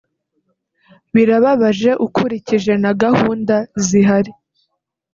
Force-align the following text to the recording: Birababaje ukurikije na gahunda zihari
Birababaje 1.13 1.91
ukurikije 2.05 2.73
na 2.83 2.91
gahunda 3.03 3.55
zihari 3.85 4.31